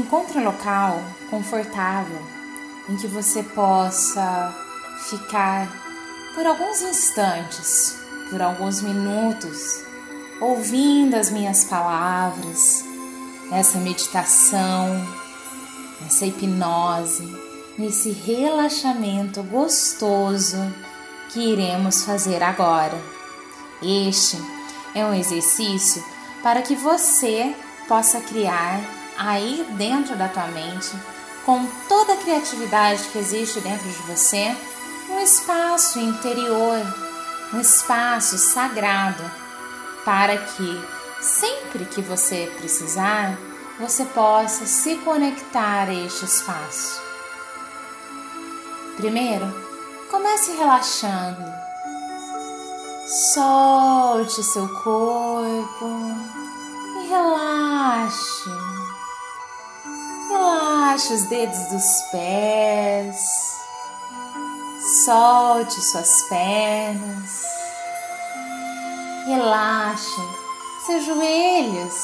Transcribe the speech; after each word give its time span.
encontre 0.00 0.38
um 0.38 0.44
local 0.44 0.98
confortável 1.28 2.20
em 2.88 2.96
que 2.96 3.06
você 3.06 3.42
possa 3.42 4.54
ficar 5.08 5.68
por 6.34 6.46
alguns 6.46 6.80
instantes, 6.80 7.98
por 8.30 8.40
alguns 8.40 8.80
minutos, 8.80 9.84
ouvindo 10.40 11.14
as 11.14 11.30
minhas 11.30 11.64
palavras, 11.64 12.82
essa 13.52 13.78
meditação, 13.78 15.06
essa 16.06 16.24
hipnose, 16.24 17.28
nesse 17.76 18.10
relaxamento 18.10 19.42
gostoso 19.42 20.56
que 21.30 21.52
iremos 21.52 22.04
fazer 22.04 22.42
agora. 22.42 22.98
Este 23.82 24.38
é 24.94 25.04
um 25.04 25.14
exercício 25.14 26.02
para 26.42 26.62
que 26.62 26.74
você 26.74 27.54
possa 27.86 28.20
criar 28.20 28.99
aí 29.20 29.66
dentro 29.72 30.16
da 30.16 30.28
tua 30.28 30.46
mente, 30.46 30.96
com 31.44 31.66
toda 31.86 32.14
a 32.14 32.16
criatividade 32.16 33.04
que 33.12 33.18
existe 33.18 33.60
dentro 33.60 33.86
de 33.86 34.02
você, 34.02 34.56
um 35.10 35.20
espaço 35.20 35.98
interior, 35.98 36.80
um 37.52 37.60
espaço 37.60 38.38
sagrado, 38.38 39.22
para 40.06 40.38
que 40.38 40.84
sempre 41.20 41.84
que 41.84 42.00
você 42.00 42.50
precisar, 42.58 43.38
você 43.78 44.06
possa 44.06 44.64
se 44.64 44.96
conectar 44.96 45.88
a 45.88 45.94
este 45.94 46.24
espaço. 46.24 47.02
Primeiro, 48.96 49.46
comece 50.10 50.52
relaxando. 50.52 51.44
Solte 53.34 54.42
seu 54.42 54.68
corpo 54.82 56.14
e 57.02 57.08
relaxe. 57.08 58.69
Relaxe 60.90 61.14
os 61.14 61.22
dedos 61.26 61.66
dos 61.68 62.02
pés. 62.10 63.16
Solte 65.04 65.80
suas 65.80 66.22
pernas. 66.28 67.44
Relaxe 69.24 70.20
seus 70.84 71.04
joelhos. 71.04 71.94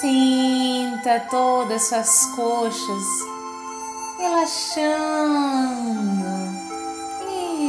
Sinta 0.00 1.20
todas 1.30 1.88
suas 1.88 2.26
coxas 2.36 3.04
relaxando. 4.18 5.46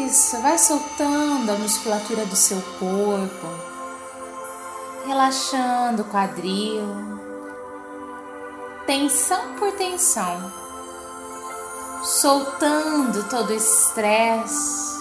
Isso, 0.06 0.38
vai 0.42 0.58
soltando 0.58 1.50
a 1.50 1.56
musculatura 1.56 2.26
do 2.26 2.36
seu 2.36 2.62
corpo, 2.78 3.48
relaxando 5.06 6.02
o 6.02 6.06
quadril, 6.06 7.17
tensão 8.88 9.54
por 9.60 9.72
tensão, 9.74 10.52
soltando 12.04 13.30
todo 13.30 13.52
o 13.52 13.54
estresse, 13.54 14.98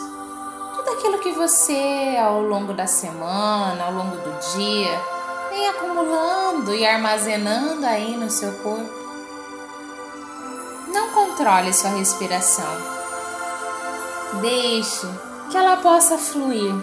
tudo 0.75 0.91
aquilo 0.91 1.19
que 1.21 1.33
você 1.33 2.19
ao 2.23 2.43
longo 2.43 2.75
da 2.75 2.87
semana, 2.87 3.83
ao 3.85 3.93
longo 3.93 4.17
do 4.17 4.55
dia, 4.55 5.01
vem 5.49 5.69
acumulando 5.69 6.75
e 6.75 6.85
armazenando 6.85 7.87
aí 7.87 8.15
no 8.15 8.29
seu 8.29 8.53
corpo. 8.59 9.07
Não 10.89 11.09
controle 11.13 11.73
sua 11.73 11.91
respiração 11.91 12.97
Deixe 14.41 15.07
que 15.51 15.57
ela 15.57 15.77
possa 15.77 16.19
fluir 16.19 16.75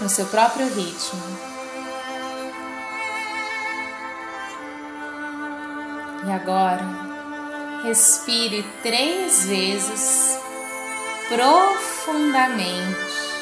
no 0.00 0.08
seu 0.08 0.24
próprio 0.26 0.66
ritmo. 0.68 1.53
E 6.26 6.32
agora, 6.32 6.82
respire 7.84 8.64
três 8.82 9.44
vezes 9.44 10.38
profundamente. 11.28 13.33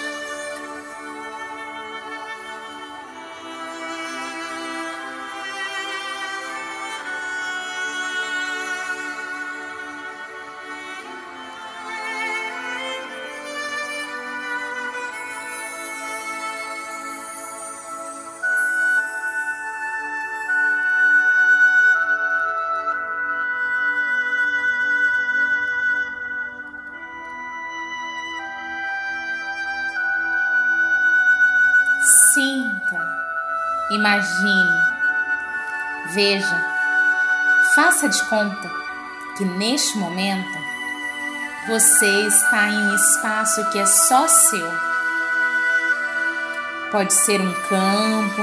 Imagine, 34.02 34.68
veja, 36.12 36.66
faça 37.72 38.08
de 38.08 38.20
conta 38.24 38.68
que 39.36 39.44
neste 39.44 39.96
momento 39.96 40.58
você 41.68 42.26
está 42.26 42.66
em 42.66 42.88
um 42.88 42.96
espaço 42.96 43.70
que 43.70 43.78
é 43.78 43.86
só 43.86 44.26
seu. 44.26 44.68
Pode 46.90 47.14
ser 47.14 47.40
um 47.40 47.52
campo, 47.52 48.42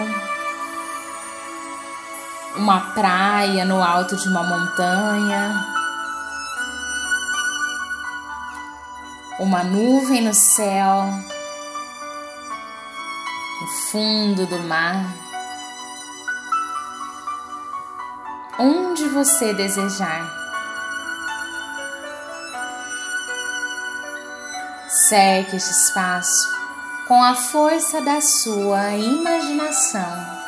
uma 2.56 2.94
praia 2.94 3.66
no 3.66 3.84
alto 3.84 4.16
de 4.16 4.30
uma 4.30 4.44
montanha, 4.44 5.66
uma 9.38 9.62
nuvem 9.66 10.22
no 10.22 10.34
céu, 10.34 11.04
no 13.60 13.68
fundo 13.92 14.48
do 14.48 14.60
mar. 14.60 15.29
Onde 18.60 19.08
você 19.08 19.54
desejar. 19.54 20.38
Cerque 25.08 25.56
este 25.56 25.72
espaço 25.72 26.50
com 27.08 27.24
a 27.24 27.34
força 27.36 28.02
da 28.02 28.20
sua 28.20 28.92
imaginação. 28.96 30.40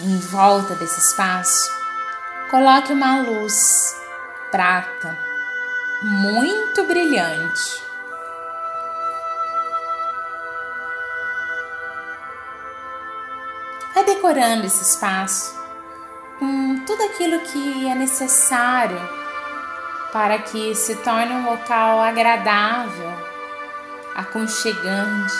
Em 0.00 0.18
volta 0.18 0.74
desse 0.76 1.00
espaço, 1.00 1.70
coloque 2.50 2.92
uma 2.92 3.20
luz 3.22 3.94
prata 4.50 5.18
muito 6.02 6.84
brilhante. 6.84 7.91
Vai 13.94 14.04
decorando 14.04 14.66
esse 14.66 14.82
espaço 14.82 15.54
com 16.38 16.84
tudo 16.86 17.02
aquilo 17.04 17.40
que 17.40 17.88
é 17.88 17.94
necessário 17.94 18.98
para 20.12 20.38
que 20.38 20.74
se 20.74 20.96
torne 20.96 21.32
um 21.32 21.44
local 21.44 22.00
agradável, 22.00 23.12
aconchegante 24.14 25.32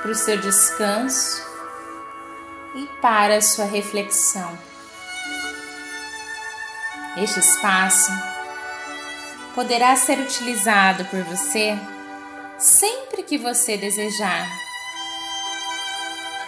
para 0.00 0.10
o 0.10 0.14
seu 0.14 0.38
descanso 0.38 1.46
e 2.74 2.86
para 3.02 3.36
a 3.36 3.42
sua 3.42 3.66
reflexão. 3.66 4.58
Este 7.16 7.40
espaço 7.40 8.12
poderá 9.54 9.94
ser 9.96 10.18
utilizado 10.18 11.04
por 11.06 11.22
você 11.24 11.78
sempre 12.58 13.22
que 13.22 13.36
você 13.36 13.76
desejar 13.76 14.69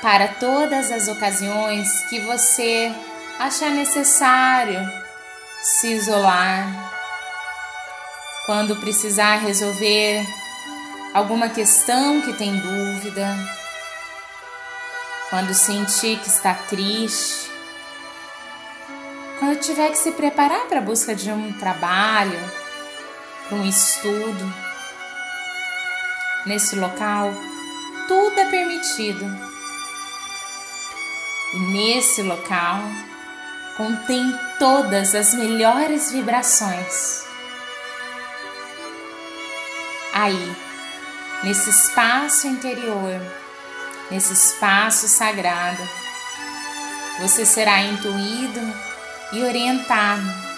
para 0.03 0.27
todas 0.27 0.91
as 0.91 1.07
ocasiões 1.07 2.03
que 2.11 2.19
você 2.19 2.93
achar 3.39 3.71
necessário 3.71 4.81
se 5.63 5.93
isolar, 5.93 6.93
quando 8.45 8.75
precisar 8.77 9.37
resolver 9.37 10.27
alguma 11.15 11.49
questão 11.49 12.21
que 12.21 12.33
tem 12.33 12.59
dúvida, 12.59 13.29
quando 15.31 15.55
sentir 15.55 16.19
que 16.19 16.29
está 16.29 16.53
triste, 16.53 17.49
quando 19.39 19.61
tiver 19.61 19.91
que 19.91 19.99
se 19.99 20.11
preparar 20.11 20.67
para 20.67 20.79
a 20.79 20.83
busca 20.83 21.15
de 21.15 21.31
um 21.31 21.53
trabalho, 21.53 22.41
para 23.49 23.57
um 23.57 23.69
estudo. 23.69 24.53
Nesse 26.45 26.75
local, 26.75 27.33
tudo 28.09 28.41
é 28.41 28.51
permitido 28.51 29.52
e 31.53 31.59
nesse 31.59 32.23
local 32.23 32.81
contém 33.77 34.35
todas 34.59 35.15
as 35.15 35.35
melhores 35.35 36.11
vibrações. 36.11 37.25
Aí, 40.13 40.57
nesse 41.43 41.71
espaço 41.71 42.47
interior, 42.47 43.21
nesse 44.11 44.33
espaço 44.33 45.09
sagrado, 45.09 45.83
você 47.21 47.47
será 47.47 47.81
intuído 47.81 48.61
e 49.33 49.43
orientado. 49.43 50.53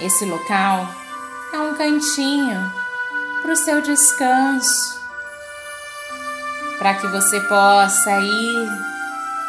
Esse 0.00 0.24
local 0.24 0.94
é 1.52 1.58
um 1.58 1.74
cantinho 1.74 2.72
para 3.42 3.52
o 3.52 3.56
seu 3.56 3.80
descanso, 3.80 5.00
para 6.86 6.94
que 6.94 7.08
você 7.08 7.40
possa 7.40 8.12
ir 8.20 8.68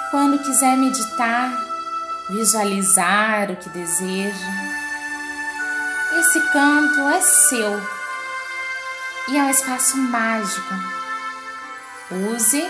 quando 0.10 0.40
quiser 0.40 0.76
meditar, 0.76 1.52
visualizar 2.28 3.52
o 3.52 3.56
que 3.56 3.70
deseja. 3.70 4.48
Esse 6.20 6.42
canto 6.50 7.00
é 7.08 7.22
seu 7.22 7.80
e 9.28 9.38
é 9.38 9.44
um 9.44 9.52
espaço 9.52 9.98
mágico. 9.98 10.74
Use 12.10 12.68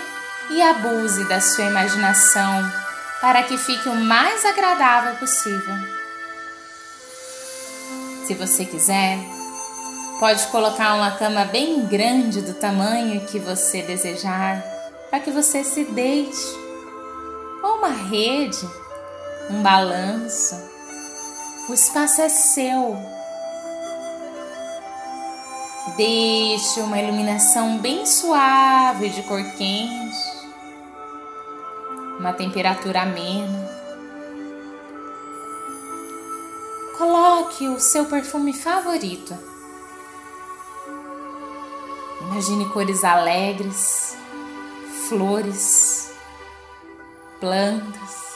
e 0.50 0.62
abuse 0.62 1.24
da 1.30 1.40
sua 1.40 1.64
imaginação 1.64 2.70
para 3.22 3.44
que 3.44 3.58
fique 3.58 3.88
o 3.88 3.96
mais 3.96 4.44
agradável 4.44 5.16
possível. 5.16 5.76
Se 8.26 8.34
você 8.34 8.66
quiser, 8.66 9.37
pode 10.20 10.48
colocar 10.48 10.96
uma 10.96 11.12
cama 11.12 11.46
bem 11.46 11.86
grande 11.86 12.42
do 12.42 12.54
tamanho 12.54 13.26
que 13.28 13.40
você 13.40 13.82
desejar 13.82 14.64
para 15.10 15.20
que 15.20 15.32
você 15.32 15.64
se 15.64 15.86
deite, 15.86 16.38
ou 17.64 17.78
uma 17.78 17.92
rede, 17.92 18.68
um 19.50 19.62
balanço. 19.62 20.56
O 21.70 21.74
espaço 21.74 22.22
é 22.22 22.30
seu 22.30 22.98
Deixe 25.96 26.82
uma 26.82 27.00
iluminação 27.00 27.78
bem 27.78 28.06
suave 28.06 29.10
de 29.10 29.24
cor 29.24 29.42
quente, 29.56 30.18
uma 32.20 32.34
temperatura 32.34 33.04
amena. 33.04 33.68
Coloque 36.98 37.68
o 37.70 37.80
seu 37.80 38.06
perfume 38.06 38.54
favorito. 38.54 39.57
Imagine 42.38 42.70
cores 42.70 43.04
alegres, 43.04 44.16
flores, 45.08 46.14
plantas. 47.40 48.28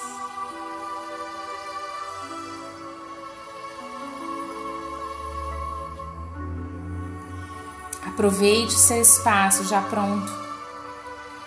Aproveite 8.07 8.74
seu 8.74 9.00
espaço 9.00 9.65
já 9.65 9.83
pronto 9.83 10.31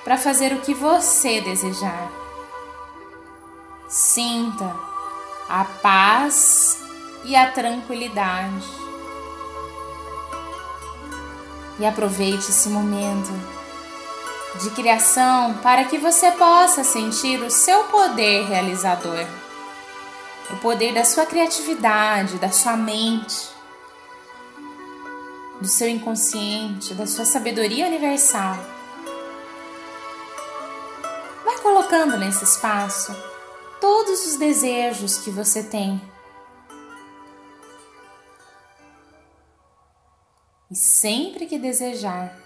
para 0.05 0.17
fazer 0.17 0.53
o 0.53 0.61
que 0.61 0.73
você 0.73 1.41
desejar. 1.41 2.09
Sinta 3.89 4.77
a 5.49 5.65
paz 5.83 6.79
e 7.25 7.35
a 7.35 7.51
tranquilidade. 7.51 8.94
E 11.79 11.87
aproveite 11.87 12.51
esse 12.51 12.69
momento 12.69 13.33
de 14.63 14.71
criação 14.71 15.55
para 15.55 15.85
que 15.85 15.99
você 15.99 16.31
possa 16.33 16.85
sentir 16.85 17.41
o 17.43 17.51
seu 17.51 17.85
poder 17.85 18.47
realizador, 18.47 19.27
o 20.51 20.57
poder 20.57 20.95
da 20.95 21.05
sua 21.05 21.27
criatividade, 21.27 22.39
da 22.39 22.51
sua 22.51 22.77
mente 22.77 23.55
do 25.61 25.69
seu 25.69 25.89
inconsciente, 25.89 26.95
da 26.95 27.07
sua 27.07 27.25
sabedoria 27.25 27.87
universal. 27.87 28.57
Vai 31.45 31.59
colocando 31.59 32.19
nesse 32.19 32.45
espaço 32.45 33.17
todos 33.81 34.27
os 34.27 34.37
desejos 34.37 35.19
que 35.19 35.31
você 35.31 35.63
tem. 35.63 36.01
E 40.75 40.77
sempre 40.77 41.47
que 41.47 41.57
desejar, 41.57 42.37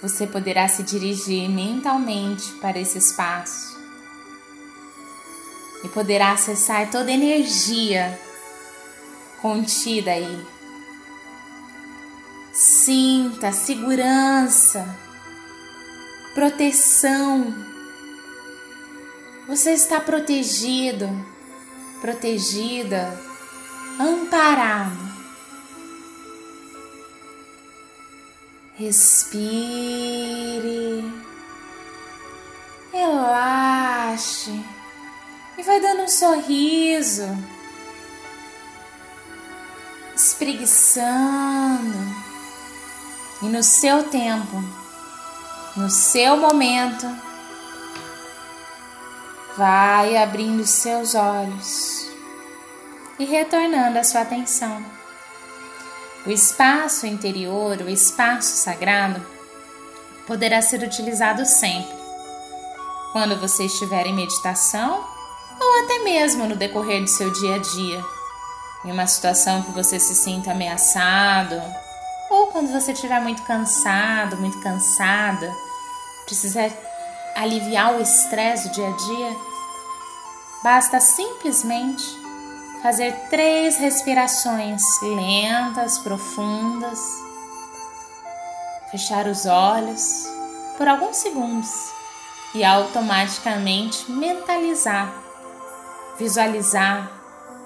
você 0.00 0.26
poderá 0.26 0.66
se 0.68 0.82
dirigir 0.82 1.46
mentalmente 1.46 2.50
para 2.62 2.78
esse 2.78 2.96
espaço 2.96 3.78
e 5.84 5.88
poderá 5.90 6.32
acessar 6.32 6.90
toda 6.90 7.10
a 7.10 7.12
energia 7.12 8.18
contida 9.42 10.12
aí 10.12 10.46
Sinta 12.54 13.52
segurança, 13.52 14.96
proteção. 16.34 17.54
Você 19.46 19.72
está 19.72 20.00
protegido, 20.00 21.06
protegida, 22.00 23.14
amparado. 24.00 25.17
Respire, 28.78 29.82
relaxe. 32.92 34.64
E 35.58 35.62
vai 35.64 35.80
dando 35.80 36.02
um 36.02 36.08
sorriso, 36.08 37.26
espreguiçando. 40.14 41.98
E 43.42 43.46
no 43.46 43.64
seu 43.64 44.04
tempo, 44.04 44.62
no 45.74 45.90
seu 45.90 46.36
momento, 46.36 47.06
vai 49.56 50.16
abrindo 50.16 50.64
seus 50.64 51.16
olhos 51.16 52.08
e 53.18 53.24
retornando 53.24 53.98
a 53.98 54.04
sua 54.04 54.20
atenção. 54.20 54.97
O 56.28 56.30
espaço 56.30 57.06
interior, 57.06 57.78
o 57.78 57.88
espaço 57.88 58.54
sagrado, 58.58 59.18
poderá 60.26 60.60
ser 60.60 60.82
utilizado 60.82 61.46
sempre. 61.46 61.96
Quando 63.12 63.40
você 63.40 63.64
estiver 63.64 64.06
em 64.06 64.14
meditação 64.14 65.06
ou 65.58 65.84
até 65.84 66.00
mesmo 66.00 66.44
no 66.44 66.54
decorrer 66.54 67.00
do 67.02 67.08
seu 67.08 67.32
dia 67.32 67.54
a 67.54 67.58
dia, 67.58 68.04
em 68.84 68.92
uma 68.92 69.06
situação 69.06 69.62
que 69.62 69.70
você 69.70 69.98
se 69.98 70.14
sinta 70.14 70.50
ameaçado 70.50 71.62
ou 72.28 72.48
quando 72.48 72.70
você 72.70 72.92
estiver 72.92 73.22
muito 73.22 73.42
cansado, 73.44 74.36
muito 74.36 74.60
cansada, 74.60 75.50
precisa 76.26 76.70
aliviar 77.36 77.94
o 77.94 78.02
estresse 78.02 78.68
do 78.68 78.74
dia 78.74 78.88
a 78.88 78.96
dia, 78.96 79.36
basta 80.62 81.00
simplesmente 81.00 82.27
fazer 82.82 83.12
três 83.28 83.76
respirações 83.76 84.82
lentas, 85.02 85.98
profundas, 85.98 86.98
fechar 88.90 89.26
os 89.26 89.46
olhos 89.46 90.26
por 90.76 90.86
alguns 90.86 91.16
segundos 91.16 91.90
e 92.54 92.64
automaticamente 92.64 94.10
mentalizar, 94.10 95.12
visualizar 96.18 97.10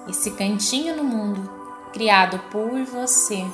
esse 0.07 0.31
cantinho 0.31 0.95
no 0.95 1.03
mundo 1.03 1.49
criado 1.93 2.39
por 2.51 2.83
você. 2.83 3.45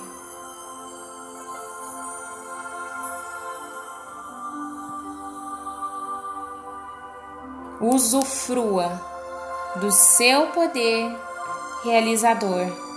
usufrua 7.81 9.01
do 9.77 9.89
seu 9.89 10.47
poder 10.47 11.17
realizador. 11.83 12.88